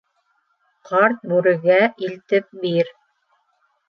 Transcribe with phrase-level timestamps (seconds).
[0.91, 2.91] —Ҡарт бүрегә илтеп бир!